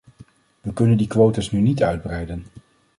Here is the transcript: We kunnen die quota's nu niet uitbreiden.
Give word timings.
We 0.63 0.73
kunnen 0.73 0.97
die 0.97 1.07
quota's 1.07 1.51
nu 1.51 1.59
niet 1.61 1.83
uitbreiden. 1.83 2.45